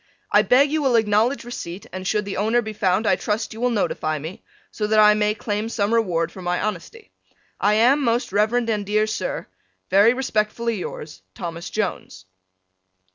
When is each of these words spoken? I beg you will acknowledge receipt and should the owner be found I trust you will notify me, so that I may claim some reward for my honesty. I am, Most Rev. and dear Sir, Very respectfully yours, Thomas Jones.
I 0.31 0.41
beg 0.41 0.71
you 0.71 0.81
will 0.81 0.95
acknowledge 0.95 1.43
receipt 1.43 1.85
and 1.93 2.07
should 2.07 2.25
the 2.25 2.35
owner 2.37 2.63
be 2.63 2.73
found 2.73 3.05
I 3.05 3.15
trust 3.15 3.53
you 3.53 3.61
will 3.61 3.69
notify 3.69 4.17
me, 4.17 4.41
so 4.71 4.87
that 4.87 4.97
I 4.99 5.13
may 5.13 5.35
claim 5.35 5.69
some 5.69 5.93
reward 5.93 6.31
for 6.31 6.41
my 6.41 6.59
honesty. 6.59 7.11
I 7.59 7.75
am, 7.75 8.01
Most 8.03 8.31
Rev. 8.33 8.53
and 8.53 8.83
dear 8.83 9.05
Sir, 9.05 9.45
Very 9.91 10.15
respectfully 10.15 10.77
yours, 10.79 11.21
Thomas 11.35 11.69
Jones. 11.69 12.25